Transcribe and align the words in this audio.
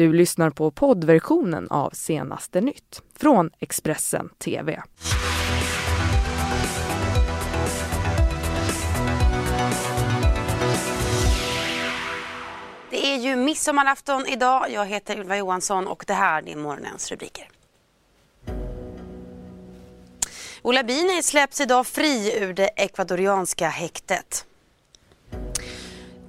Du 0.00 0.12
lyssnar 0.12 0.50
på 0.50 0.70
poddversionen 0.70 1.68
av 1.70 1.90
Senaste 1.90 2.60
nytt 2.60 3.02
från 3.16 3.50
Expressen 3.58 4.28
TV. 4.28 4.82
Det 12.90 13.06
är 13.06 13.16
ju 13.16 13.36
midsommarafton 13.36 14.26
idag. 14.26 14.66
Jag 14.70 14.86
heter 14.86 15.18
Ylva 15.18 15.36
Johansson 15.36 15.86
och 15.86 16.04
det 16.06 16.14
här 16.14 16.48
är 16.48 16.56
morgonens 16.56 17.10
rubriker. 17.10 17.48
Ola 20.62 20.82
Bini 20.82 21.22
släpps 21.22 21.60
idag 21.60 21.86
fri 21.86 22.38
ur 22.40 22.52
det 22.54 22.70
ekvadorianska 22.76 23.68
häktet. 23.68 24.46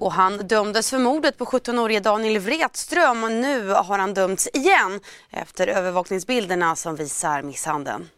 Och 0.02 0.12
han 0.12 0.38
dömdes 0.38 0.90
för 0.90 0.98
mordet 0.98 1.38
på 1.38 1.44
17-årige 1.44 2.00
Daniel 2.00 2.38
Wretström 2.38 3.24
och 3.24 3.32
nu 3.32 3.68
har 3.68 3.98
han 3.98 4.14
dömts 4.14 4.48
igen 4.52 5.00
efter 5.30 5.66
övervakningsbilderna 5.66 6.76
som 6.76 6.96
visar 6.96 7.42
misshandeln. 7.42 8.08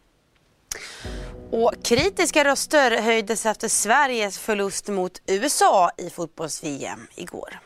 Och 1.51 1.73
kritiska 1.83 2.43
röster 2.43 3.01
höjdes 3.01 3.45
efter 3.45 3.67
Sveriges 3.67 4.39
förlust 4.39 4.87
mot 4.87 5.21
USA 5.27 5.91
i 5.97 6.09
fotbolls-VM 6.09 7.07
igår. 7.15 7.59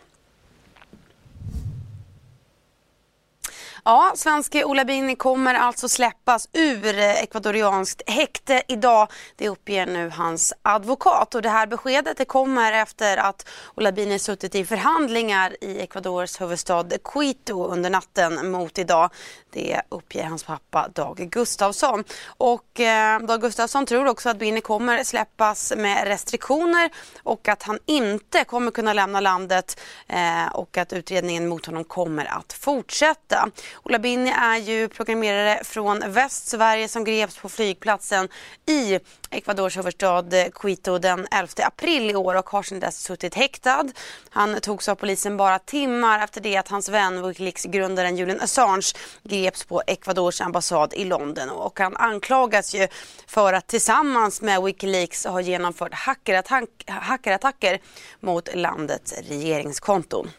Ja, 3.86 4.12
svenske 4.16 4.64
Ola 4.64 4.86
Bini 4.86 5.16
kommer 5.16 5.56
alltså 5.56 5.90
släppas 5.90 6.50
ur 6.54 7.00
eh, 7.00 7.24
ekvadorianskt 7.24 8.02
häkte 8.10 8.64
idag. 8.68 9.08
Det 9.36 9.50
uppger 9.50 9.86
nu 9.86 10.10
hans 10.10 10.54
advokat 10.62 11.36
och 11.36 11.42
det 11.42 11.50
här 11.50 11.68
beskedet 11.68 12.18
det 12.18 12.26
kommer 12.26 12.73
efter 12.73 13.18
att 13.18 13.48
Ola 13.76 13.92
Bini 13.92 14.20
suttit 14.20 14.56
i 14.56 14.66
förhandlingar 14.66 15.56
i 15.62 15.80
Ecuadors 15.80 16.42
huvudstad 16.42 16.86
Quito 17.04 17.68
under 17.68 17.90
natten 17.90 18.52
mot 18.52 18.80
idag. 18.80 19.10
Det 19.52 19.82
uppger 19.90 20.23
hans 20.23 20.44
pappa 20.44 20.88
Dag 20.94 21.18
Gustafsson. 21.18 22.03
Och 22.28 22.80
eh, 22.80 23.20
Dag 23.20 23.42
Gustafsson 23.42 23.86
tror 23.86 24.08
också 24.08 24.30
att 24.30 24.38
Bini 24.38 24.62
kommer 24.62 25.03
släppas 25.03 25.73
med 25.78 26.08
restriktioner 26.08 26.90
och 27.23 27.48
att 27.48 27.64
han 27.64 27.80
inte 27.86 28.44
kommer 28.44 28.72
kunna 28.72 28.94
lämna 28.94 29.20
landet 29.20 29.80
eh, 30.08 30.48
och 30.53 30.78
att 30.78 30.94
utredningen 30.94 31.48
mot 31.48 31.66
honom 31.66 31.84
kommer 31.84 32.25
att 32.25 32.53
fortsätta. 32.53 33.50
Ola 33.84 34.00
Binni 34.00 34.30
är 34.30 34.58
ju 34.58 34.88
programmerare 34.88 35.64
från 35.64 36.03
Västsverige 36.08 36.88
som 36.88 37.03
greps 37.03 37.38
på 37.38 37.50
flygplatsen 37.50 38.30
i 38.66 39.00
Ecuadors 39.31 39.78
huvudstad 39.78 40.25
Quito 40.53 40.98
den 40.98 41.28
11 41.31 41.48
april 41.64 42.09
i 42.09 42.16
år 42.16 42.36
och 42.36 42.50
har 42.50 42.64
sedan 42.64 42.80
dess 42.80 43.02
suttit 43.02 43.36
häktad. 43.36 43.86
Han 44.30 44.62
togs 44.62 44.90
av 44.90 44.95
polisen 44.95 45.38
bara 45.38 45.59
timmar 45.59 46.23
efter 46.23 46.42
det 46.42 46.58
att 46.58 46.67
hans 46.67 46.90
vän 46.90 47.28
Wikileaks-grundaren 47.28 48.17
Julian 48.17 48.42
Assange 48.42 48.94
greps 49.23 49.66
på 49.66 49.81
Ecuadors 49.88 50.42
ambassad 50.42 50.94
i 50.94 51.06
London 51.06 51.50
och 51.50 51.80
han 51.80 51.97
anklagas 51.97 52.75
ju 52.75 52.88
för 53.28 53.53
att 53.53 53.67
tillsammans 53.67 54.42
med 54.42 54.64
Wikileaks 54.64 55.25
ha 55.25 55.42
genomfört 55.42 55.94
hackerattack 55.94 56.70
hackerattacker 56.88 57.80
mot 58.20 58.56
landets 58.56 59.14
regeringskonton. 59.30 60.30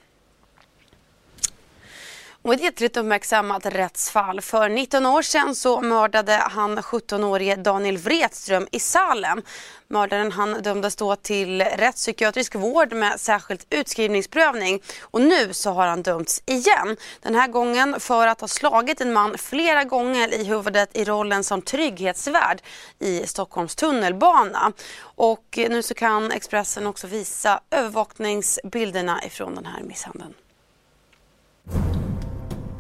Och 2.43 2.57
det 2.57 2.81
är 2.81 2.87
ett 2.87 2.97
uppmärksammat 2.97 3.67
rättsfall. 3.67 4.41
För 4.41 4.69
19 4.69 5.07
år 5.07 5.23
sedan 5.23 5.55
så 5.55 5.81
mördade 5.81 6.33
han 6.33 6.79
17-årige 6.79 7.57
Daniel 7.57 7.99
Wretström 7.99 8.69
i 8.73 8.81
Salem. 8.81 9.43
Mördaren 9.89 10.33
han 10.33 10.63
dömdes 10.63 10.97
då 10.97 11.17
till 11.17 11.63
rättspsykiatrisk 11.63 12.55
vård 12.55 12.93
med 12.93 13.21
särskilt 13.21 13.67
utskrivningsprövning 13.71 14.83
och 15.03 15.21
nu 15.21 15.53
så 15.53 15.71
har 15.71 15.87
han 15.87 16.03
dömts 16.03 16.43
igen. 16.47 16.97
Den 17.21 17.35
här 17.35 17.49
gången 17.49 18.01
för 18.01 18.27
att 18.27 18.41
ha 18.41 18.49
slagit 18.49 19.01
en 19.01 19.13
man 19.13 19.39
flera 19.39 19.85
gånger 19.85 20.35
i 20.35 20.45
huvudet 20.45 20.97
i 20.97 21.05
rollen 21.05 21.45
som 21.45 21.63
trygghetsvärd 21.63 22.63
i 22.99 23.27
Stockholms 23.27 23.75
tunnelbana. 23.75 24.73
Och 25.03 25.45
nu 25.57 25.83
så 25.83 25.95
kan 25.95 26.33
Expressen 26.33 26.87
också 26.87 27.07
visa 27.07 27.61
övervakningsbilderna 27.71 29.25
ifrån 29.25 29.55
den 29.55 29.67
här 29.67 29.83
misshandeln. 29.83 30.35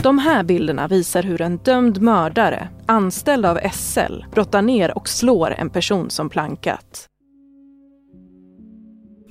De 0.03 0.19
här 0.19 0.43
bilderna 0.43 0.88
visar 0.88 1.22
hur 1.22 1.43
en 1.43 1.56
dömd 1.56 2.03
mördare, 2.03 2.69
anställd 2.87 3.47
av 3.47 3.59
SL, 3.72 4.25
brottar 4.33 4.62
ner 4.62 4.97
och 4.97 5.09
slår 5.09 5.50
en 5.50 5.71
person 5.71 6.11
som 6.11 6.28
plankat. 6.28 7.09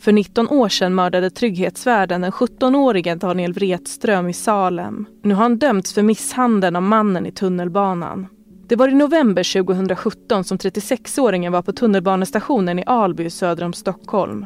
För 0.02 0.12
19 0.12 0.50
år 0.50 0.69
sedan 0.69 0.96
mördade 0.96 1.30
trygghetsvärden 1.30 2.22
den 2.22 2.31
17-årige 2.31 3.16
Daniel 3.16 3.53
Wretström 3.53 4.30
i 4.30 4.34
Salem. 4.34 5.06
Nu 5.24 5.34
har 5.34 5.41
han 5.41 5.57
dömts 5.57 5.94
för 5.94 6.02
misshandeln 6.02 6.75
av 6.75 6.84
mannen 6.84 7.25
i 7.25 7.31
tunnelbanan. 7.31 8.28
Det 8.68 8.75
var 8.75 8.88
i 8.88 8.94
november 8.94 9.63
2017 9.63 10.44
som 10.44 10.57
36-åringen 10.57 11.51
var 11.51 11.62
på 11.62 11.72
tunnelbanestationen 11.72 12.80
i 12.80 12.84
Alby 12.86 13.30
söder 13.30 13.63
om 13.63 13.74
Stockholm. 13.74 14.46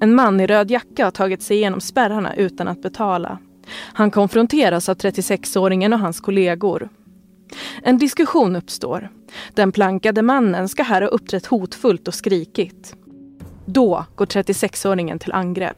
En 0.00 0.14
man 0.14 0.40
i 0.40 0.46
röd 0.46 0.70
jacka 0.70 1.04
har 1.04 1.10
tagit 1.10 1.42
sig 1.42 1.56
igenom 1.56 1.80
spärrarna 1.80 2.36
utan 2.36 2.68
att 2.68 2.82
betala. 2.82 3.38
Han 3.70 4.10
konfronteras 4.10 4.88
av 4.88 4.96
36-åringen 4.96 5.92
och 5.92 5.98
hans 6.00 6.20
kollegor. 6.20 6.88
En 7.82 7.98
diskussion 7.98 8.56
uppstår. 8.56 9.10
Den 9.54 9.72
plankade 9.72 10.22
mannen 10.22 10.68
ska 10.68 10.82
här 10.82 11.02
ha 11.02 11.08
uppträtt 11.08 11.46
hotfullt 11.46 12.08
och 12.08 12.14
skrikit. 12.14 12.96
Då 13.66 14.04
går 14.14 14.26
36-åringen 14.26 15.18
till 15.18 15.32
angrepp. 15.32 15.76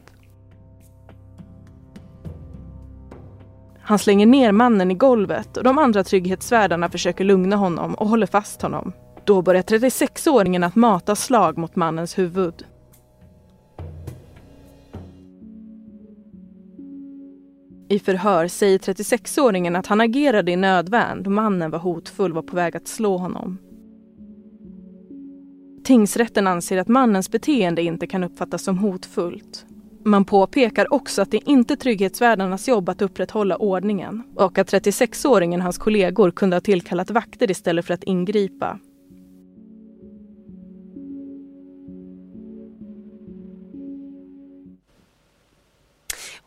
Han 3.81 3.99
slänger 3.99 4.25
ner 4.25 4.51
mannen 4.51 4.91
i 4.91 4.93
golvet 4.93 5.57
och 5.57 5.63
de 5.63 5.77
andra 5.77 6.03
trygghetsvärdarna 6.03 6.89
försöker 6.89 7.23
lugna 7.23 7.55
honom 7.55 7.95
och 7.95 8.09
håller 8.09 8.27
fast 8.27 8.61
honom. 8.61 8.93
Då 9.25 9.41
börjar 9.41 9.61
36-åringen 9.61 10.65
att 10.67 10.75
mata 10.75 11.15
slag 11.15 11.57
mot 11.57 11.75
mannens 11.75 12.17
huvud. 12.17 12.65
I 17.89 17.99
förhör 17.99 18.47
säger 18.47 18.79
36-åringen 18.79 19.79
att 19.79 19.87
han 19.87 20.01
agerade 20.01 20.51
i 20.51 20.55
nödvärn 20.55 21.23
då 21.23 21.29
mannen 21.29 21.71
var 21.71 21.79
hotfull 21.79 22.31
och 22.31 22.35
var 22.35 22.41
på 22.41 22.55
väg 22.55 22.77
att 22.77 22.87
slå 22.87 23.17
honom. 23.17 23.57
Tingsrätten 25.83 26.47
anser 26.47 26.77
att 26.77 26.87
mannens 26.87 27.31
beteende 27.31 27.81
inte 27.81 28.07
kan 28.07 28.23
uppfattas 28.23 28.63
som 28.63 28.77
hotfullt. 28.77 29.65
Man 30.05 30.25
påpekar 30.25 30.93
också 30.93 31.21
att 31.21 31.31
det 31.31 31.49
inte 31.49 31.73
är 31.73 31.75
trygghetsvärdarnas 31.75 32.67
jobb 32.67 32.89
att 32.89 33.01
upprätthålla 33.01 33.57
ordningen 33.57 34.23
och 34.35 34.57
att 34.57 34.73
36-åringen 34.73 35.57
och 35.57 35.63
hans 35.63 35.77
kollegor 35.77 36.31
kunde 36.31 36.55
ha 36.55 36.61
tillkallat 36.61 37.11
vakter 37.11 37.51
istället 37.51 37.85
för 37.85 37.93
att 37.93 38.03
ingripa. 38.03 38.79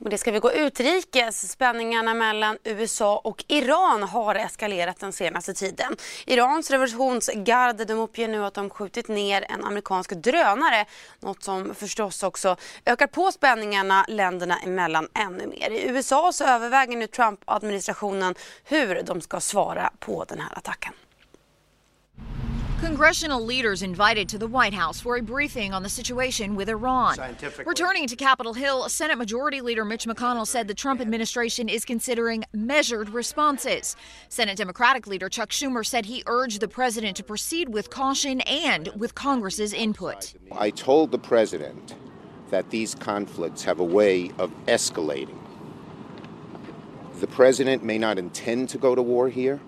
Och 0.09 0.11
det 0.11 0.19
ska 0.19 0.31
vi 0.31 0.39
gå 0.39 0.53
utrikes. 0.53 1.51
Spänningarna 1.51 2.15
mellan 2.15 2.59
USA 2.65 3.17
och 3.25 3.45
Iran 3.49 4.03
har 4.03 4.35
eskalerat 4.35 5.01
den 5.01 5.13
senaste 5.13 5.55
tiden. 5.55 5.97
Irans 6.27 6.71
revolutionsgarde 6.71 7.85
de 7.85 7.95
uppger 7.95 8.29
nu 8.29 8.45
att 8.45 8.55
de 8.55 8.71
skjutit 8.71 9.09
ner 9.09 9.47
en 9.49 9.65
amerikansk 9.65 10.11
drönare. 10.11 10.87
Något 11.21 11.43
som 11.43 11.75
förstås 11.75 12.23
också 12.23 12.57
ökar 12.87 13.07
på 13.07 13.33
spänningarna 13.33 14.05
länderna 14.09 14.59
emellan 14.59 15.09
ännu 15.15 15.47
mer. 15.47 15.71
I 15.71 15.89
USA 15.89 16.33
så 16.33 16.45
överväger 16.45 16.97
nu 16.97 17.07
Trump-administrationen 17.07 18.35
hur 18.65 19.03
de 19.03 19.21
ska 19.21 19.41
svara 19.41 19.91
på 19.99 20.25
den 20.25 20.41
här 20.41 20.59
attacken. 20.59 20.93
Congressional 22.81 23.45
leaders 23.45 23.83
invited 23.83 24.29
to 24.29 24.39
the 24.39 24.47
White 24.47 24.73
House 24.73 25.01
for 25.01 25.17
a 25.17 25.23
briefing 25.23 25.75
on 25.75 25.83
the 25.83 25.89
situation 25.89 26.55
with 26.55 26.69
Iran. 26.69 27.17
Returning 27.67 28.07
to 28.07 28.15
Capitol 28.15 28.55
Hill, 28.55 28.89
Senate 28.89 29.19
Majority 29.19 29.61
Leader 29.61 29.85
Mitch 29.85 30.07
McConnell 30.07 30.47
said 30.47 30.69
the 30.69 30.75
Trump 30.75 31.01
administration 31.01 31.69
is 31.69 31.85
considering 31.85 32.45
measured 32.53 33.09
responses. 33.09 33.97
Senate 34.29 34.57
Democratic 34.57 35.09
Leader 35.09 35.29
Chuck 35.29 35.51
Schumer 35.51 35.85
said 35.85 36.07
he 36.07 36.23
urged 36.27 36.61
the 36.61 36.69
president 36.69 37.17
to 37.17 37.25
proceed 37.25 37.69
with 37.69 37.91
caution 37.91 38.41
and 38.43 38.91
with 38.95 39.17
Congress's 39.17 39.73
input. 39.73 40.35
I 40.53 40.71
told 40.71 41.11
the 41.11 41.19
president 41.19 41.97
that 42.51 42.71
these 42.71 42.95
conflicts 42.95 43.65
have 43.65 43.81
a 43.81 43.85
way 43.85 44.31
of 44.39 44.53
escalating. 44.67 45.39
The 47.19 47.27
president 47.27 47.83
may 47.83 47.99
not 47.99 48.19
intend 48.19 48.69
to 48.69 48.79
go 48.79 48.95
to 48.95 49.03
war 49.03 49.29
here 49.29 49.59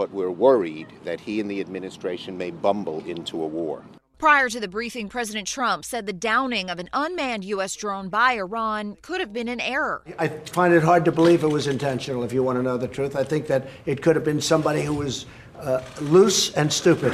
but 0.00 0.10
we're 0.12 0.30
worried 0.30 0.86
that 1.04 1.20
he 1.20 1.40
and 1.40 1.50
the 1.50 1.60
administration 1.60 2.38
may 2.38 2.50
bumble 2.50 3.04
into 3.04 3.42
a 3.42 3.46
war. 3.46 3.84
Prior 4.16 4.48
to 4.48 4.58
the 4.58 4.66
briefing, 4.66 5.10
President 5.10 5.46
Trump 5.46 5.84
said 5.84 6.06
the 6.06 6.12
downing 6.14 6.70
of 6.70 6.78
an 6.78 6.88
unmanned 6.94 7.44
U.S. 7.44 7.76
drone 7.76 8.08
by 8.08 8.32
Iran 8.32 8.96
could 9.02 9.20
have 9.20 9.34
been 9.34 9.46
an 9.46 9.60
error. 9.60 10.02
I 10.18 10.28
find 10.28 10.72
it 10.72 10.82
hard 10.82 11.04
to 11.04 11.12
believe 11.12 11.44
it 11.44 11.48
was 11.48 11.66
intentional, 11.66 12.24
if 12.24 12.32
you 12.32 12.42
want 12.42 12.58
to 12.58 12.62
know 12.62 12.78
the 12.78 12.88
truth. 12.88 13.14
I 13.14 13.24
think 13.24 13.46
that 13.48 13.68
it 13.84 14.00
could 14.00 14.16
have 14.16 14.24
been 14.24 14.40
somebody 14.40 14.80
who 14.80 14.94
was 14.94 15.26
uh, 15.58 15.82
loose 16.00 16.54
and 16.54 16.72
stupid. 16.72 17.12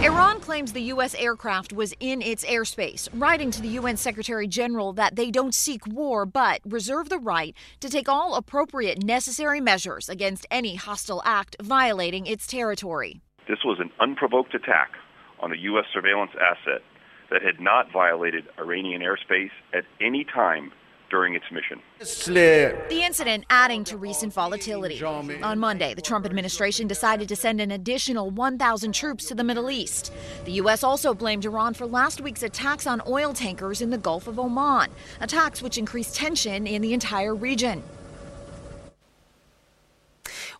Iran 0.00 0.38
claims 0.38 0.72
the 0.72 0.82
U.S. 0.94 1.16
aircraft 1.16 1.72
was 1.72 1.92
in 1.98 2.22
its 2.22 2.44
airspace, 2.44 3.08
writing 3.12 3.50
to 3.50 3.60
the 3.60 3.70
UN 3.80 3.96
Secretary 3.96 4.46
General 4.46 4.92
that 4.92 5.16
they 5.16 5.28
don't 5.28 5.52
seek 5.52 5.84
war 5.88 6.24
but 6.24 6.60
reserve 6.64 7.08
the 7.08 7.18
right 7.18 7.52
to 7.80 7.90
take 7.90 8.08
all 8.08 8.36
appropriate 8.36 9.02
necessary 9.02 9.60
measures 9.60 10.08
against 10.08 10.46
any 10.52 10.76
hostile 10.76 11.20
act 11.24 11.56
violating 11.60 12.26
its 12.26 12.46
territory. 12.46 13.20
This 13.48 13.58
was 13.64 13.80
an 13.80 13.90
unprovoked 13.98 14.54
attack 14.54 14.92
on 15.40 15.50
a 15.50 15.56
U.S. 15.56 15.86
surveillance 15.92 16.30
asset 16.40 16.82
that 17.30 17.42
had 17.42 17.58
not 17.58 17.90
violated 17.92 18.44
Iranian 18.56 19.02
airspace 19.02 19.50
at 19.74 19.82
any 20.00 20.22
time 20.22 20.70
during 21.10 21.34
its 21.34 21.44
mission. 21.50 21.80
The 22.88 23.02
incident 23.02 23.44
adding 23.50 23.84
to 23.84 23.96
recent 23.96 24.32
volatility. 24.32 25.02
On 25.42 25.58
Monday, 25.58 25.94
the 25.94 26.02
Trump 26.02 26.26
administration 26.26 26.86
decided 26.86 27.28
to 27.28 27.36
send 27.36 27.60
an 27.60 27.70
additional 27.70 28.30
1,000 28.30 28.92
troops 28.92 29.26
to 29.26 29.34
the 29.34 29.44
Middle 29.44 29.70
East. 29.70 30.12
The 30.44 30.52
U.S. 30.52 30.82
also 30.84 31.14
blamed 31.14 31.44
Iran 31.44 31.74
for 31.74 31.86
last 31.86 32.20
week's 32.20 32.42
attacks 32.42 32.86
on 32.86 33.00
oil 33.06 33.32
tankers 33.32 33.80
in 33.80 33.90
the 33.90 33.98
Gulf 33.98 34.26
of 34.26 34.38
Oman, 34.38 34.90
attacks 35.20 35.62
which 35.62 35.78
increased 35.78 36.14
tension 36.14 36.66
in 36.66 36.82
the 36.82 36.92
entire 36.92 37.34
region. 37.34 37.82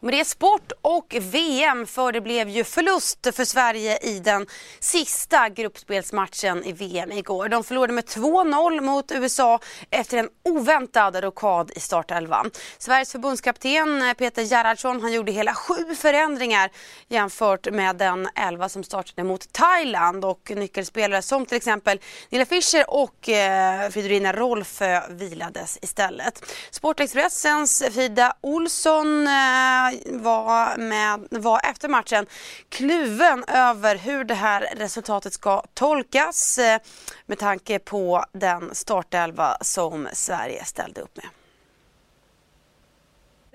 Med 0.00 0.14
det 0.14 0.24
sport 0.24 0.72
och 0.82 1.16
VM 1.20 1.86
för 1.86 2.12
det 2.12 2.20
blev 2.20 2.48
ju 2.48 2.64
förlust 2.64 3.28
för 3.32 3.44
Sverige 3.44 3.98
i 3.98 4.18
den 4.18 4.46
sista 4.80 5.48
gruppspelsmatchen 5.48 6.64
i 6.64 6.72
VM 6.72 7.12
igår. 7.12 7.48
De 7.48 7.64
förlorade 7.64 7.92
med 7.92 8.04
2-0 8.04 8.80
mot 8.80 9.12
USA 9.12 9.60
efter 9.90 10.18
en 10.18 10.28
oväntad 10.44 11.16
rokad 11.16 11.70
i 11.76 11.80
startelvan. 11.80 12.50
Sveriges 12.78 13.12
förbundskapten 13.12 14.02
eh, 14.02 14.14
Peter 14.14 14.42
Gerhardsson 14.42 15.00
han 15.00 15.12
gjorde 15.12 15.32
hela 15.32 15.54
sju 15.54 15.94
förändringar 15.94 16.70
jämfört 17.08 17.72
med 17.72 17.96
den 17.96 18.28
elva 18.34 18.68
som 18.68 18.84
startade 18.84 19.24
mot 19.24 19.52
Thailand 19.52 20.24
och 20.24 20.52
nyckelspelare 20.56 21.22
som 21.22 21.46
till 21.46 21.56
exempel 21.56 22.00
Nilla 22.28 22.44
Fischer 22.44 22.90
och 22.90 23.28
eh, 23.28 23.90
Fridolina 23.90 24.32
Rolfö 24.32 25.00
vilades 25.10 25.78
istället. 25.82 26.44
Sportexpressens 26.70 27.82
Frida 27.92 28.32
Olsson 28.40 29.26
eh, 29.26 29.87
var, 30.06 30.76
med, 30.76 31.26
var 31.30 31.60
efter 31.64 31.88
matchen 31.88 32.26
kluven 32.68 33.44
över 33.48 33.96
hur 33.96 34.24
det 34.24 34.34
här 34.34 34.74
resultatet 34.76 35.32
ska 35.32 35.62
tolkas 35.74 36.58
eh, 36.58 36.80
med 37.26 37.38
tanke 37.38 37.78
på 37.78 38.24
den 38.32 38.74
startelva 38.74 39.56
som 39.60 40.08
Sverige 40.12 40.64
ställde 40.64 41.00
upp 41.00 41.16
med. 41.16 41.26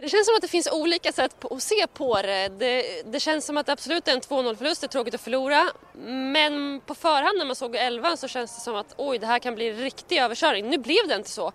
Det 0.04 0.10
känns 0.10 0.26
som 0.26 0.36
att 0.36 0.42
det 0.42 0.48
finns 0.48 0.72
olika 0.72 1.12
sätt 1.12 1.46
att 1.52 1.64
se 1.64 1.88
på 1.94 2.22
det. 2.22 2.48
Det, 2.48 3.04
det 3.06 3.20
känns 3.20 3.46
som 3.46 3.58
att 3.58 3.66
det 3.66 3.72
absolut 3.72 4.08
är 4.08 4.12
en 4.12 4.22
2-0 4.22 4.56
förlust, 4.56 4.82
det 4.82 4.86
är 4.86 4.90
tråkigt 4.90 5.14
att 5.14 5.22
förlora. 5.22 5.70
Men 6.06 6.82
på 6.86 6.96
förhand 6.96 7.38
när 7.38 7.46
man 7.46 7.56
såg 7.56 7.76
elvan 7.76 8.18
så 8.18 8.28
känns 8.28 8.56
det 8.56 8.62
som 8.62 8.76
att 8.76 8.94
oj, 8.98 9.18
det 9.18 9.26
här 9.26 9.40
kan 9.40 9.56
bli 9.56 9.74
riktig 9.74 10.18
överkörning. 10.18 10.70
Nu 10.70 10.78
blev 10.78 11.08
det 11.08 11.16
inte 11.16 11.30
så. 11.30 11.52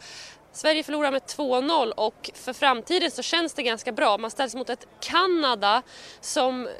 Sverige 0.52 0.82
förlorar 0.82 1.10
med 1.10 1.22
2-0 1.22 1.90
och 1.90 2.30
för 2.34 2.52
framtiden 2.52 3.10
så 3.10 3.22
känns 3.22 3.54
det 3.54 3.62
ganska 3.62 3.92
bra. 3.92 4.18
Man 4.18 4.30
ställs 4.30 4.54
mot 4.54 4.70
ett 4.70 4.86
Kanada 5.00 5.82
som 6.20 6.66
eh, 6.66 6.72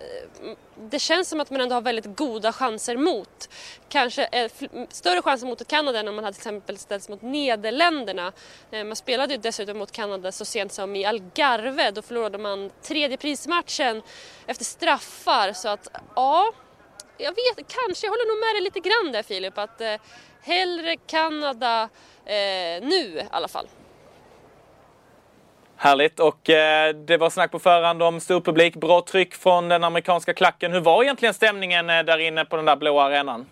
det 0.81 0.99
känns 0.99 1.29
som 1.29 1.41
att 1.41 1.51
man 1.51 1.61
ändå 1.61 1.75
har 1.75 1.83
väldigt 1.83 2.17
goda 2.17 2.53
chanser 2.53 2.97
mot. 2.97 3.49
Kanske 3.89 4.25
eh, 4.25 4.51
större 4.89 5.23
chanser 5.23 5.47
mot 5.47 5.61
ett 5.61 5.69
Kanada 5.69 6.01
än 6.01 6.09
om 6.09 6.15
man 6.15 6.25
hade 6.25 6.35
till 6.35 6.41
exempel 6.41 6.79
ställts 6.79 7.09
mot 7.09 7.23
Nederländerna. 7.23 8.33
Eh, 8.71 8.85
man 8.85 8.97
spelade 8.97 9.35
ju 9.35 9.41
dessutom 9.41 9.79
mot 9.79 9.93
Kanada 9.93 10.33
så 10.33 10.45
sent 10.45 10.73
som 10.73 10.97
i 10.97 11.05
Algarve. 11.05 11.91
Då 11.91 12.03
förlorade 12.03 12.39
man 12.39 12.71
tredje 12.83 13.17
prismatchen 13.17 14.03
efter 14.47 14.65
straffar 14.65 15.53
så 15.53 15.69
att 15.69 15.89
ja, 16.15 16.53
jag 17.19 17.31
vet, 17.31 17.57
kanske, 17.57 18.07
jag 18.07 18.13
håller 18.13 18.29
nog 18.29 18.39
med 18.47 18.55
dig 18.55 18.63
lite 18.63 18.81
grann 18.81 19.13
där 19.13 19.23
Filip 19.23 19.59
att 19.59 19.81
eh, 19.81 19.95
hellre 20.43 20.97
Kanada 20.97 21.83
eh, 22.25 22.83
nu 22.83 23.19
i 23.19 23.27
alla 23.31 23.49
fall. 23.49 23.69
Härligt 25.77 26.21
och 26.21 26.51
eh, 26.51 26.95
det 26.95 27.17
var 27.17 27.31
snack 27.31 27.51
på 27.51 27.59
förhand 27.59 28.03
om 28.03 28.21
stor 28.21 28.41
publik, 28.41 28.77
bra 28.77 29.01
tryck 29.01 29.35
från 29.35 29.69
den 29.69 29.85
amerikanska 29.85 30.35
klacken. 30.35 30.73
Hur 30.73 30.81
var 30.81 31.03
egentligen 31.03 31.35
stämningen 31.35 31.91
eh, 31.91 32.03
där 32.03 32.19
inne 32.19 32.45
på 32.45 32.57
den 32.57 32.65
där 32.65 32.77
blåa 32.77 33.05
arenan? 33.05 33.47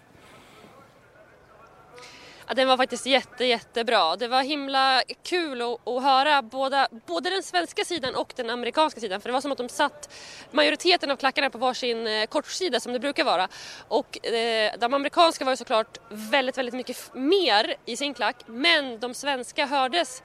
Ja, 2.49 2.55
den 2.55 2.69
var 2.69 2.77
faktiskt 2.77 3.07
jätte, 3.07 3.45
jättebra. 3.45 4.17
Det 4.17 4.29
var 4.29 4.43
himla 4.43 5.03
kul 5.23 5.63
att, 5.63 5.89
att 5.89 6.03
höra 6.03 6.43
båda, 6.43 6.89
både 7.07 7.31
den 7.31 7.43
svenska 7.43 7.85
sidan 7.85 8.15
och 8.15 8.33
den 8.37 8.51
amerikanska 8.51 9.01
sidan. 9.01 9.21
För 9.21 9.29
det 9.29 9.33
var 9.33 9.41
som 9.41 9.53
att 9.53 9.59
de 9.59 9.69
satt 9.69 10.15
majoriteten 10.51 11.11
av 11.11 11.17
klackarna 11.17 11.51
på 11.51 11.59
varsin 11.59 12.07
eh, 12.07 12.27
kortsida 12.27 12.81
som 12.81 12.93
det 12.93 12.99
brukar 12.99 13.25
vara. 13.25 13.49
Och 13.89 14.27
eh, 14.27 14.73
de 14.79 14.95
amerikanska 14.95 15.45
var 15.45 15.53
ju 15.53 15.57
såklart 15.57 15.99
väldigt, 16.09 16.59
väldigt 16.59 16.75
mycket 16.75 17.15
mer 17.15 17.75
i 17.85 17.97
sin 17.97 18.15
klack. 18.15 18.37
Men 18.47 19.01
de 19.01 19.15
svenska 19.15 19.67
hördes 19.67 20.23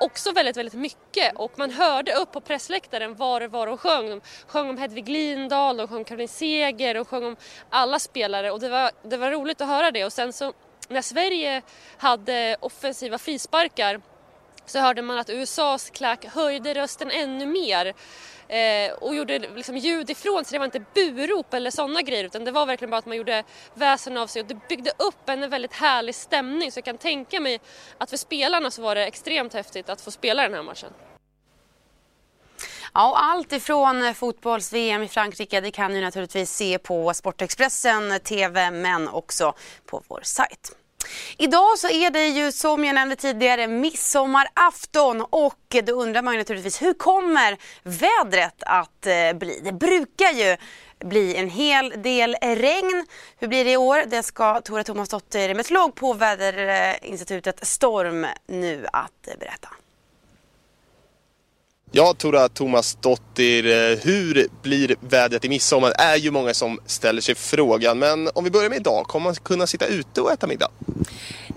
också 0.00 0.32
väldigt, 0.32 0.56
väldigt 0.56 0.74
mycket 0.74 1.36
och 1.36 1.58
man 1.58 1.70
hörde 1.70 2.14
upp 2.14 2.32
på 2.32 2.40
pressläktaren 2.40 3.14
var 3.14 3.40
det 3.40 3.48
var 3.48 3.66
de 3.66 3.78
sjöng. 3.78 4.10
De 4.10 4.20
sjöng 4.46 4.70
om 4.70 4.78
Hedvig 4.78 5.08
Lindahl, 5.08 5.76
de 5.76 5.88
sjöng 5.88 5.98
om 5.98 6.04
Caroline 6.04 6.28
Seger, 6.28 6.94
de 6.94 7.04
sjöng 7.04 7.24
om 7.24 7.36
alla 7.70 7.98
spelare 7.98 8.50
och 8.50 8.60
det 8.60 8.68
var, 8.68 8.90
det 9.02 9.16
var 9.16 9.30
roligt 9.30 9.60
att 9.60 9.68
höra 9.68 9.90
det 9.90 10.04
och 10.04 10.12
sen 10.12 10.32
så 10.32 10.52
när 10.90 11.02
Sverige 11.02 11.62
hade 11.96 12.56
offensiva 12.60 13.18
frisparkar 13.18 14.00
så 14.66 14.78
hörde 14.78 15.02
man 15.02 15.18
att 15.18 15.30
USAs 15.30 15.90
klack 15.90 16.24
höjde 16.24 16.74
rösten 16.74 17.10
ännu 17.10 17.46
mer 17.46 17.94
eh, 18.48 18.92
och 18.92 19.14
gjorde 19.14 19.38
liksom 19.38 19.76
ljud 19.76 20.10
ifrån 20.10 20.44
sig. 20.44 20.52
Det 20.52 20.58
var 20.58 20.64
inte 20.64 20.84
burop 20.94 21.54
eller 21.54 21.70
sådana 21.70 22.02
grejer 22.02 22.24
utan 22.24 22.44
det 22.44 22.50
var 22.50 22.66
verkligen 22.66 22.90
bara 22.90 22.98
att 22.98 23.06
man 23.06 23.16
gjorde 23.16 23.44
väsen 23.74 24.16
av 24.16 24.26
sig 24.26 24.42
och 24.42 24.48
det 24.48 24.68
byggde 24.68 24.92
upp 24.98 25.28
en 25.28 25.50
väldigt 25.50 25.72
härlig 25.72 26.14
stämning 26.14 26.72
så 26.72 26.78
jag 26.78 26.84
kan 26.84 26.98
tänka 26.98 27.40
mig 27.40 27.60
att 27.98 28.10
för 28.10 28.16
spelarna 28.16 28.70
så 28.70 28.82
var 28.82 28.94
det 28.94 29.06
extremt 29.06 29.54
häftigt 29.54 29.88
att 29.88 30.00
få 30.00 30.10
spela 30.10 30.42
den 30.42 30.54
här 30.54 30.62
matchen. 30.62 30.92
Ja, 32.94 33.16
allt 33.16 33.52
ifrån 33.52 34.14
fotbolls-VM 34.14 35.02
i 35.02 35.08
Frankrike 35.08 35.60
det 35.60 35.70
kan 35.70 35.92
ni 35.92 36.00
naturligtvis 36.00 36.50
se 36.50 36.78
på 36.78 37.14
Sportexpressen 37.14 38.20
TV 38.20 38.70
men 38.70 39.08
också 39.08 39.54
på 39.86 40.02
vår 40.08 40.20
sajt. 40.22 40.76
Idag 41.36 41.78
så 41.78 41.88
är 41.88 42.10
det 42.10 42.26
ju 42.26 42.52
som 42.52 42.84
jag 42.84 42.94
nämnde 42.94 43.16
tidigare 43.16 43.66
midsommarafton 43.66 45.20
och 45.30 45.76
då 45.84 45.92
undrar 45.92 46.22
man 46.22 46.34
ju 46.34 46.38
naturligtvis 46.38 46.82
hur 46.82 46.94
kommer 46.94 47.58
vädret 47.82 48.62
att 48.66 49.06
eh, 49.06 49.32
bli? 49.38 49.60
Det 49.64 49.72
brukar 49.72 50.32
ju 50.32 50.56
bli 51.04 51.36
en 51.36 51.50
hel 51.50 52.02
del 52.02 52.36
regn. 52.42 53.06
Hur 53.38 53.48
blir 53.48 53.64
det 53.64 53.72
i 53.72 53.76
år? 53.76 54.04
Det 54.06 54.22
ska 54.22 54.60
Tora 54.60 54.84
Thomasdotter, 54.84 55.54
meteorolog 55.54 55.94
på 55.94 56.12
väderinstitutet 56.12 57.66
Storm 57.66 58.26
nu 58.46 58.86
att 58.92 59.28
eh, 59.28 59.38
berätta. 59.38 59.68
Ja, 61.92 62.14
Tora 62.18 62.48
Tomasdottir, 62.48 63.66
eh, 63.66 63.98
hur 63.98 64.48
blir 64.62 64.96
vädret 65.00 65.44
i 65.44 65.48
midsommar? 65.48 65.88
Det 65.88 66.02
är 66.02 66.16
ju 66.16 66.30
många 66.30 66.54
som 66.54 66.78
ställer 66.86 67.20
sig 67.20 67.34
frågan. 67.34 67.98
Men 67.98 68.28
om 68.34 68.44
vi 68.44 68.50
börjar 68.50 68.68
med 68.68 68.78
idag, 68.78 69.04
kommer 69.06 69.24
man 69.24 69.34
kunna 69.34 69.66
sitta 69.66 69.86
ute 69.86 70.20
och 70.20 70.32
äta 70.32 70.46
middag? 70.46 70.68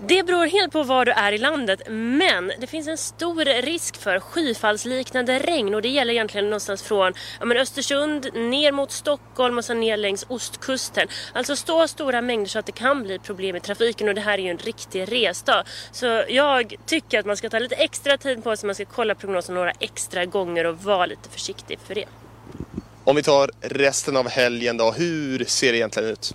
Det 0.08 0.22
beror 0.22 0.46
helt 0.46 0.72
på 0.72 0.82
var 0.82 1.04
du 1.04 1.12
är 1.12 1.32
i 1.32 1.38
landet, 1.38 1.82
men 1.88 2.52
det 2.60 2.66
finns 2.66 2.88
en 2.88 2.98
stor 2.98 3.62
risk 3.62 3.96
för 3.96 4.20
skyfallsliknande 4.20 5.38
regn 5.38 5.74
och 5.74 5.82
det 5.82 5.88
gäller 5.88 6.12
egentligen 6.12 6.44
någonstans 6.44 6.82
från 6.82 7.12
ja, 7.40 7.46
men 7.46 7.56
Östersund 7.56 8.34
ner 8.34 8.72
mot 8.72 8.92
Stockholm 8.92 9.58
och 9.58 9.64
sen 9.64 9.80
ner 9.80 9.96
längs 9.96 10.26
ostkusten. 10.28 11.08
Alltså 11.32 11.56
så 11.56 11.88
stora 11.88 12.20
mängder 12.20 12.46
så 12.46 12.58
att 12.58 12.66
det 12.66 12.72
kan 12.72 13.02
bli 13.02 13.18
problem 13.18 13.56
i 13.56 13.60
trafiken 13.60 14.08
och 14.08 14.14
det 14.14 14.20
här 14.20 14.38
är 14.38 14.42
ju 14.42 14.50
en 14.50 14.58
riktig 14.58 15.12
resdag. 15.12 15.64
Så 15.92 16.24
jag 16.28 16.74
tycker 16.86 17.18
att 17.18 17.26
man 17.26 17.36
ska 17.36 17.50
ta 17.50 17.58
lite 17.58 17.74
extra 17.74 18.16
tid 18.16 18.44
på 18.44 18.56
sig, 18.56 18.66
man 18.66 18.74
ska 18.74 18.84
kolla 18.84 19.14
prognosen 19.14 19.54
några 19.54 19.72
extra 19.80 20.24
gånger 20.24 20.66
och 20.66 20.82
vara 20.82 21.06
lite 21.06 21.28
försiktig 21.28 21.78
för 21.86 21.94
det. 21.94 22.06
Om 23.04 23.16
vi 23.16 23.22
tar 23.22 23.50
resten 23.60 24.16
av 24.16 24.28
helgen 24.28 24.76
då, 24.76 24.92
hur 24.92 25.44
ser 25.44 25.72
det 25.72 25.78
egentligen 25.78 26.08
ut? 26.08 26.34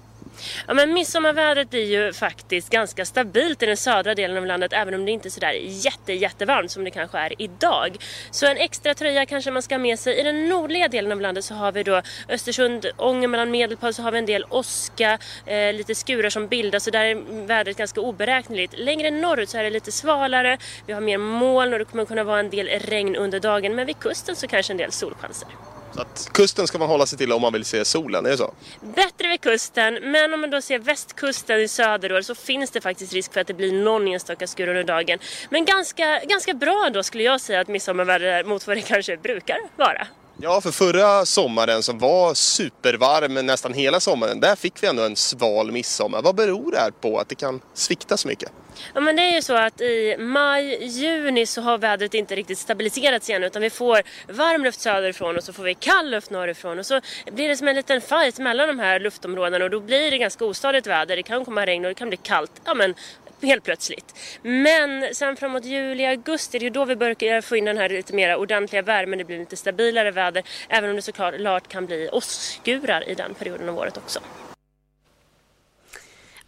Ja, 0.67 0.73
men 0.73 0.93
midsommarvädret 0.93 1.69
blir 1.69 1.85
ju 1.85 2.13
faktiskt 2.13 2.69
ganska 2.69 3.05
stabilt 3.05 3.63
i 3.63 3.65
den 3.65 3.77
södra 3.77 4.15
delen 4.15 4.37
av 4.37 4.45
landet 4.45 4.73
även 4.73 4.93
om 4.93 5.05
det 5.05 5.11
inte 5.11 5.27
är 5.27 5.29
sådär 5.29 5.53
jätte, 5.61 6.13
jättevarmt 6.13 6.71
som 6.71 6.83
det 6.83 6.91
kanske 6.91 7.17
är 7.17 7.41
idag. 7.41 7.97
Så 8.31 8.45
en 8.45 8.57
extra 8.57 8.93
tröja 8.93 9.25
kanske 9.25 9.51
man 9.51 9.61
ska 9.61 9.75
ha 9.75 9.79
med 9.79 9.99
sig. 9.99 10.19
I 10.19 10.23
den 10.23 10.49
nordliga 10.49 10.87
delen 10.87 11.11
av 11.11 11.21
landet 11.21 11.45
så 11.45 11.53
har 11.53 11.71
vi 11.71 11.83
då 11.83 12.01
Östersund, 12.29 12.85
Ångermanland, 12.97 13.51
Medelpad 13.51 13.95
så 13.95 14.01
har 14.01 14.11
vi 14.11 14.17
en 14.17 14.25
del 14.25 14.45
åska, 14.49 15.19
eh, 15.45 15.73
lite 15.73 15.95
skurar 15.95 16.29
som 16.29 16.47
bildas 16.47 16.83
så 16.83 16.91
där 16.91 17.05
är 17.05 17.45
vädret 17.47 17.77
ganska 17.77 18.01
oberäkneligt. 18.01 18.73
Längre 18.77 19.11
norrut 19.11 19.49
så 19.49 19.57
är 19.57 19.63
det 19.63 19.69
lite 19.69 19.91
svalare, 19.91 20.57
vi 20.85 20.93
har 20.93 21.01
mer 21.01 21.17
moln 21.17 21.73
och 21.73 21.79
det 21.79 21.85
kommer 21.85 22.05
kunna 22.05 22.23
vara 22.23 22.39
en 22.39 22.49
del 22.49 22.67
regn 22.67 23.15
under 23.15 23.39
dagen 23.39 23.75
men 23.75 23.87
vid 23.87 23.99
kusten 23.99 24.35
så 24.35 24.47
kanske 24.47 24.73
en 24.73 24.77
del 24.77 24.91
solchanser. 24.91 25.47
Så 25.95 26.01
att 26.01 26.29
kusten 26.33 26.67
ska 26.67 26.77
man 26.77 26.89
hålla 26.89 27.05
sig 27.05 27.17
till 27.17 27.31
om 27.31 27.41
man 27.41 27.53
vill 27.53 27.65
se 27.65 27.85
solen, 27.85 28.25
är 28.25 28.29
det 28.29 28.37
så? 28.37 28.53
Bättre 28.81 29.27
vid 29.27 29.41
kusten, 29.41 29.93
men 30.11 30.33
om 30.33 30.41
man 30.41 30.49
då 30.49 30.61
ser 30.61 30.79
västkusten 30.79 31.59
i 31.59 31.67
söder 31.67 32.09
då 32.09 32.23
så 32.23 32.35
finns 32.35 32.71
det 32.71 32.81
faktiskt 32.81 33.13
risk 33.13 33.33
för 33.33 33.41
att 33.41 33.47
det 33.47 33.53
blir 33.53 33.83
någon 33.83 34.07
enstaka 34.07 34.47
skur 34.47 34.67
under 34.67 34.83
dagen. 34.83 35.19
Men 35.49 35.65
ganska, 35.65 36.19
ganska 36.25 36.53
bra 36.53 36.89
då 36.93 37.03
skulle 37.03 37.23
jag 37.23 37.41
säga 37.41 37.59
att 37.59 37.67
midsommarväder 37.67 38.43
mot 38.43 38.67
vad 38.67 38.77
det 38.77 38.81
kanske 38.81 39.17
brukar 39.17 39.57
vara. 39.75 40.07
Ja, 40.41 40.61
för 40.61 40.71
förra 40.71 41.25
sommaren 41.25 41.83
som 41.83 41.99
var 41.99 42.33
supervarm 42.33 43.45
nästan 43.45 43.73
hela 43.73 43.99
sommaren, 43.99 44.39
där 44.39 44.55
fick 44.55 44.83
vi 44.83 44.87
ändå 44.87 45.03
en 45.03 45.15
sval 45.15 45.71
midsommar. 45.71 46.21
Vad 46.21 46.35
beror 46.35 46.71
det 46.71 46.77
här 46.77 46.91
på 46.91 47.19
att 47.19 47.29
det 47.29 47.35
kan 47.35 47.61
svikta 47.73 48.17
så 48.17 48.27
mycket? 48.27 48.51
Ja, 48.93 49.01
men 49.01 49.15
det 49.15 49.21
är 49.21 49.35
ju 49.35 49.41
så 49.41 49.53
att 49.53 49.81
i 49.81 50.15
maj, 50.19 50.85
juni 50.85 51.45
så 51.45 51.61
har 51.61 51.77
vädret 51.77 52.13
inte 52.13 52.35
riktigt 52.35 52.57
stabiliserats 52.57 53.29
igen 53.29 53.43
utan 53.43 53.61
vi 53.61 53.69
får 53.69 54.01
varm 54.27 54.63
luft 54.63 54.81
söderifrån 54.81 55.37
och 55.37 55.43
så 55.43 55.53
får 55.53 55.63
vi 55.63 55.75
kall 55.75 56.09
luft 56.09 56.29
norrifrån 56.29 56.79
och 56.79 56.85
så 56.85 57.01
blir 57.31 57.49
det 57.49 57.57
som 57.57 57.67
en 57.67 57.75
liten 57.75 58.01
fight 58.01 58.39
mellan 58.39 58.67
de 58.67 58.79
här 58.79 58.99
luftområdena 58.99 59.65
och 59.65 59.71
då 59.71 59.79
blir 59.79 60.11
det 60.11 60.17
ganska 60.17 60.45
ostadigt 60.45 60.87
väder. 60.87 61.15
Det 61.15 61.23
kan 61.23 61.45
komma 61.45 61.65
regn 61.65 61.85
och 61.85 61.89
det 61.89 61.95
kan 61.95 62.09
bli 62.09 62.17
kallt. 62.17 62.51
Ja, 62.65 62.73
men 62.73 62.95
helt 63.41 63.63
plötsligt. 63.63 64.15
Men 64.41 65.15
sen 65.15 65.35
framåt 65.35 65.65
juli, 65.65 66.05
augusti, 66.05 66.59
det 66.59 66.65
är 66.65 66.69
då 66.69 66.85
vi 66.85 66.95
börjar 66.95 67.41
få 67.41 67.55
in 67.57 67.65
den 67.65 67.77
här 67.77 67.89
lite 67.89 68.13
mer 68.13 68.35
ordentliga 68.35 68.81
värmen. 68.81 69.19
Det 69.19 69.25
blir 69.25 69.39
lite 69.39 69.55
stabilare 69.55 70.11
väder, 70.11 70.43
även 70.69 70.89
om 70.89 70.95
det 70.95 71.01
såklart 71.01 71.67
kan 71.67 71.85
bli 71.85 72.09
åskskurar 72.11 73.09
i 73.09 73.13
den 73.13 73.33
perioden 73.33 73.69
av 73.69 73.77
året 73.77 73.97
också. 73.97 74.19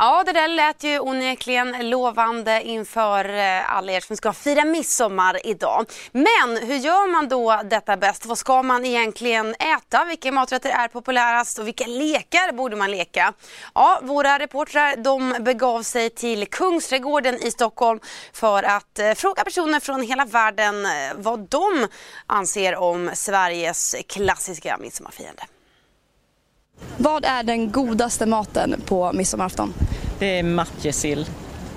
Ja, 0.03 0.23
det 0.25 0.33
där 0.33 0.47
lät 0.47 0.83
ju 0.83 0.99
onekligen 0.99 1.89
lovande 1.89 2.61
inför 2.63 3.25
eh, 3.29 3.75
alla 3.75 3.91
er 3.91 3.99
som 3.99 4.17
ska 4.17 4.33
fira 4.33 4.65
midsommar 4.65 5.47
idag. 5.47 5.85
Men 6.11 6.57
hur 6.57 6.75
gör 6.75 7.11
man 7.11 7.29
då 7.29 7.61
detta 7.65 7.97
bäst? 7.97 8.25
Vad 8.25 8.37
ska 8.37 8.63
man 8.63 8.85
egentligen 8.85 9.55
äta? 9.55 10.05
Vilka 10.05 10.31
maträtter 10.31 10.69
är 10.69 10.87
populärast 10.87 11.59
och 11.59 11.67
vilka 11.67 11.87
lekar 11.87 12.51
borde 12.51 12.75
man 12.75 12.91
leka? 12.91 13.33
Ja, 13.73 13.99
våra 14.03 14.39
reportrar 14.39 14.95
de 14.95 15.43
begav 15.43 15.83
sig 15.83 16.09
till 16.09 16.47
Kungsträdgården 16.47 17.35
i 17.35 17.51
Stockholm 17.51 17.99
för 18.33 18.63
att 18.63 18.99
eh, 18.99 19.13
fråga 19.13 19.43
personer 19.43 19.79
från 19.79 20.01
hela 20.01 20.25
världen 20.25 20.85
eh, 20.85 20.91
vad 21.15 21.39
de 21.39 21.87
anser 22.25 22.75
om 22.75 23.11
Sveriges 23.13 23.95
klassiska 24.07 24.77
midsommarfirande. 24.77 25.43
Vad 26.97 27.25
är 27.25 27.43
den 27.43 27.71
godaste 27.71 28.25
maten 28.25 28.81
på 28.85 29.11
midsommarafton? 29.13 29.73
Det 30.19 30.39
är 30.39 30.43
matjessill. 30.43 31.25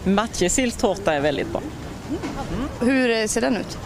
Matjessilltårta 0.04 1.14
är 1.14 1.20
väldigt 1.20 1.52
bra. 1.52 1.62
Mm. 2.08 2.90
Hur 2.90 3.26
ser 3.26 3.40
den 3.40 3.56
ut? 3.56 3.78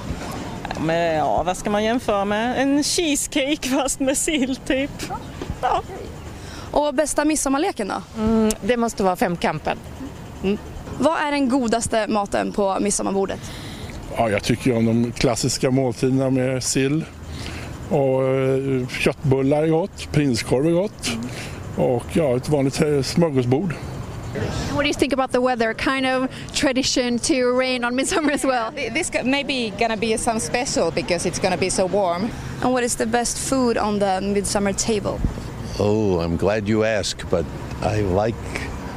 Men, 0.80 1.14
ja, 1.16 1.42
vad 1.42 1.56
ska 1.56 1.70
man 1.70 1.84
jämföra 1.84 2.24
med? 2.24 2.62
En 2.62 2.82
cheesecake 2.84 3.68
fast 3.68 4.00
med 4.00 4.16
sill 4.16 4.56
typ. 4.56 4.90
Ja. 5.60 5.82
Och 6.70 6.94
bästa 6.94 7.24
midsommarleken 7.24 7.88
då? 7.88 8.22
Mm, 8.22 8.52
det 8.62 8.76
måste 8.76 9.02
vara 9.02 9.16
femkampen. 9.16 9.78
Mm. 10.42 10.58
Vad 10.98 11.20
är 11.20 11.30
den 11.30 11.48
godaste 11.48 12.06
maten 12.08 12.52
på 12.52 12.78
midsommarbordet? 12.80 13.40
Ja, 14.16 14.30
jag 14.30 14.42
tycker 14.42 14.76
om 14.76 14.86
de 14.86 15.12
klassiska 15.12 15.70
måltiderna 15.70 16.30
med 16.30 16.64
sill 16.64 17.04
och 17.90 18.24
eh, 18.24 18.88
köttbullar 18.88 19.62
är 19.62 19.68
gott, 19.68 20.12
prinskorv 20.12 20.66
är 20.66 20.70
gott 20.70 21.10
och 21.76 22.04
ja, 22.12 22.36
ett 22.36 22.48
vanligt 22.48 22.80
eh, 22.80 23.02
smörgåsbord. 23.02 23.74
What 24.72 24.82
do 24.82 24.86
you 24.86 24.94
think 24.94 25.12
about 25.12 25.32
the 25.32 25.40
weather? 25.40 25.74
Kind 25.74 26.06
of 26.06 26.30
tradition 26.52 27.18
to 27.18 27.58
rain 27.58 27.84
on 27.84 27.94
midsummer 27.96 28.32
as 28.32 28.44
well. 28.44 28.70
This 28.72 29.10
maybe 29.24 29.72
gonna 29.78 29.96
be 29.96 30.16
some 30.18 30.38
special 30.38 30.90
because 30.90 31.26
it's 31.26 31.38
gonna 31.38 31.56
be 31.56 31.70
so 31.70 31.86
warm. 31.86 32.30
And 32.62 32.72
what 32.72 32.84
is 32.84 32.96
the 32.96 33.06
best 33.06 33.38
food 33.38 33.78
on 33.78 33.98
the 33.98 34.20
midsummer 34.20 34.72
table? 34.72 35.18
Oh, 35.78 36.20
I'm 36.20 36.36
glad 36.36 36.68
you 36.68 36.84
asked, 36.84 37.30
but 37.30 37.44
I 37.80 38.02
like 38.02 38.34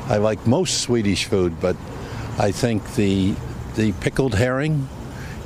I 0.10 0.18
like 0.18 0.46
most 0.46 0.82
Swedish 0.82 1.26
food, 1.26 1.54
but 1.62 1.76
I 2.38 2.52
think 2.52 2.84
the 2.96 3.34
the 3.76 3.94
pickled 4.02 4.36
herring 4.36 4.88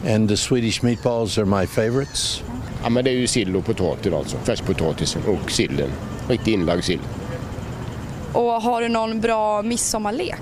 and 0.04 0.28
the 0.28 0.38
Swedish 0.38 0.82
meatballs 0.82 1.38
are 1.38 1.46
my 1.46 1.66
favorites. 1.66 2.42
Ja, 2.86 2.89
men 2.89 3.04
det 3.04 3.12
är 3.12 3.15
ju 3.15 3.27
sill 3.27 3.56
och 3.56 3.65
potatis 3.65 4.13
alltså. 4.13 4.38
Färskpotatisen 4.38 5.22
och 5.27 5.51
sillen. 5.51 5.92
Riktigt 6.30 6.48
inlagd 6.48 6.84
sill. 6.84 7.00
Och 8.34 8.62
har 8.62 8.82
du 8.82 8.89
någon 8.89 9.22
bra 9.22 9.62
midsommarlek? 9.62 10.42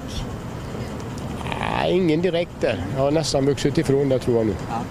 Nej, 1.60 1.92
ingen 1.92 2.22
direkt 2.22 2.62
där. 2.62 2.84
Jag 2.96 3.02
har 3.02 3.12
nästan 3.12 3.46
vuxit 3.46 3.78
ifrån 3.78 4.10
det 4.10 4.20
tror 4.20 4.38
jag 4.38 4.46
nu. 4.46 4.56
Ja. 4.70 4.82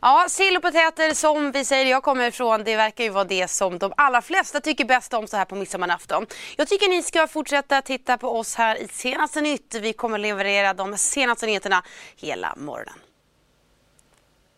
Ja, 0.00 0.26
sill 0.28 0.56
och 0.56 0.62
potäter 0.62 1.14
som 1.14 1.52
vi 1.52 1.64
säger 1.64 1.90
jag 1.90 2.02
kommer 2.02 2.28
ifrån, 2.28 2.64
det 2.64 2.76
verkar 2.76 3.04
ju 3.04 3.10
vara 3.10 3.24
det 3.24 3.48
som 3.48 3.78
de 3.78 3.92
allra 3.96 4.22
flesta 4.22 4.60
tycker 4.60 4.84
bäst 4.84 5.14
om 5.14 5.26
så 5.26 5.36
här 5.36 5.44
på 5.44 5.54
midsommarafton. 5.54 6.26
Jag 6.56 6.68
tycker 6.68 6.88
ni 6.88 7.02
ska 7.02 7.26
fortsätta 7.26 7.82
titta 7.82 8.18
på 8.18 8.38
oss 8.38 8.54
här 8.54 8.82
i 8.82 8.88
Senaste 8.88 9.40
Nytt. 9.40 9.74
Vi 9.74 9.92
kommer 9.92 10.18
leverera 10.18 10.74
de 10.74 10.96
senaste 10.96 11.46
nyheterna 11.46 11.82
hela 12.16 12.54
morgonen. 12.56 12.94